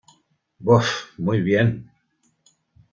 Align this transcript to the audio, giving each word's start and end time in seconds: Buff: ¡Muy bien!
Buff: 0.61 1.13
¡Muy 1.19 1.41
bien! 1.43 1.91